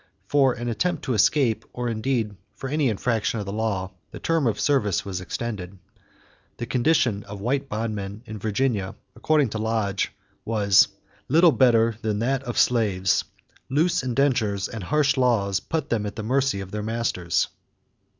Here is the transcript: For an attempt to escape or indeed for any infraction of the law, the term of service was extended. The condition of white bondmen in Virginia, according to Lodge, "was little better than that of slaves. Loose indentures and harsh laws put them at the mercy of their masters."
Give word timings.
For 0.25 0.53
an 0.53 0.67
attempt 0.67 1.03
to 1.03 1.13
escape 1.13 1.63
or 1.73 1.87
indeed 1.87 2.35
for 2.55 2.67
any 2.67 2.89
infraction 2.89 3.39
of 3.39 3.45
the 3.45 3.53
law, 3.53 3.91
the 4.09 4.17
term 4.19 4.47
of 4.47 4.59
service 4.59 5.05
was 5.05 5.21
extended. 5.21 5.77
The 6.57 6.65
condition 6.65 7.21
of 7.25 7.39
white 7.39 7.69
bondmen 7.69 8.23
in 8.25 8.39
Virginia, 8.39 8.95
according 9.15 9.49
to 9.49 9.59
Lodge, 9.59 10.11
"was 10.43 10.87
little 11.27 11.51
better 11.51 11.99
than 12.01 12.17
that 12.17 12.41
of 12.41 12.57
slaves. 12.57 13.25
Loose 13.69 14.01
indentures 14.01 14.67
and 14.67 14.85
harsh 14.85 15.17
laws 15.17 15.59
put 15.59 15.91
them 15.91 16.07
at 16.07 16.15
the 16.15 16.23
mercy 16.23 16.61
of 16.61 16.71
their 16.71 16.81
masters." 16.81 17.49